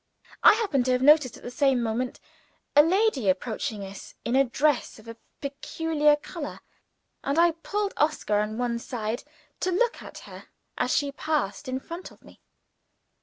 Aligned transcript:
I 0.41 0.53
happened 0.55 0.85
to 0.85 0.93
have 0.93 1.03
noticed, 1.03 1.37
at 1.37 1.43
the 1.43 1.51
same 1.51 1.79
moment, 1.79 2.19
a 2.75 2.81
lady 2.81 3.29
approaching 3.29 3.83
us 3.83 4.15
in 4.25 4.35
a 4.35 4.43
dress 4.43 4.97
of 4.97 5.07
a 5.07 5.15
peculiar 5.41 6.15
color; 6.15 6.61
and 7.23 7.37
I 7.37 7.51
pulled 7.51 7.93
Oscar 7.97 8.39
on 8.39 8.57
one 8.57 8.79
side, 8.79 9.23
to 9.59 9.71
look 9.71 10.01
at 10.01 10.17
her 10.25 10.45
as 10.75 10.97
she 10.97 11.11
passed 11.11 11.67
in 11.67 11.79
front 11.79 12.09
of 12.09 12.23
me. 12.23 12.41